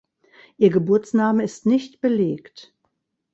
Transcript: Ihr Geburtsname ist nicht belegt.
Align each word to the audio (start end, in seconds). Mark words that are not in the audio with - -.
Ihr 0.57 0.71
Geburtsname 0.71 1.43
ist 1.43 1.67
nicht 1.67 2.01
belegt. 2.01 2.73